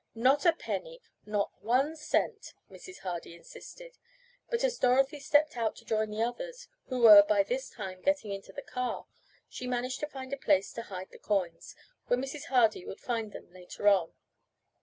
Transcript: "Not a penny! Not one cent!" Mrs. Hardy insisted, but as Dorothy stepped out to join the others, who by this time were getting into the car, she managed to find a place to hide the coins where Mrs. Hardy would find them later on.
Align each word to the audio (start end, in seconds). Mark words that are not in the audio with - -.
"Not 0.15 0.47
a 0.47 0.53
penny! 0.53 0.99
Not 1.27 1.51
one 1.63 1.95
cent!" 1.95 2.55
Mrs. 2.71 3.01
Hardy 3.01 3.35
insisted, 3.35 3.99
but 4.49 4.63
as 4.63 4.79
Dorothy 4.79 5.19
stepped 5.19 5.55
out 5.55 5.75
to 5.75 5.85
join 5.85 6.09
the 6.09 6.23
others, 6.23 6.67
who 6.87 7.21
by 7.21 7.43
this 7.43 7.69
time 7.69 7.97
were 7.97 8.03
getting 8.05 8.31
into 8.31 8.51
the 8.51 8.63
car, 8.63 9.05
she 9.47 9.67
managed 9.67 9.99
to 9.99 10.07
find 10.07 10.33
a 10.33 10.37
place 10.37 10.73
to 10.73 10.81
hide 10.89 11.11
the 11.11 11.19
coins 11.19 11.75
where 12.07 12.17
Mrs. 12.19 12.45
Hardy 12.45 12.83
would 12.83 12.99
find 12.99 13.31
them 13.31 13.51
later 13.53 13.87
on. 13.89 14.13